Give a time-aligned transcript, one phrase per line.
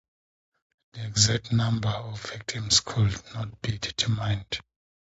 [0.93, 4.59] The exact number of victims could not be determined.